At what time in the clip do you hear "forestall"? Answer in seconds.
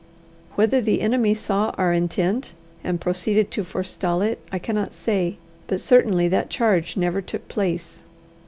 3.63-4.23